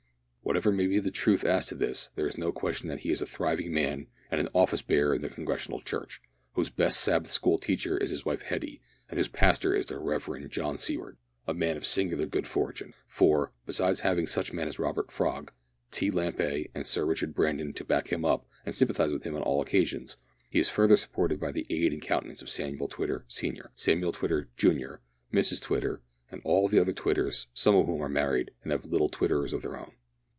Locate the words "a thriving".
3.21-3.71